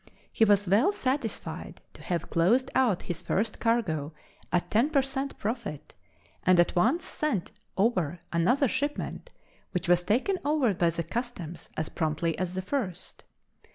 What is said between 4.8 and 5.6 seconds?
per cent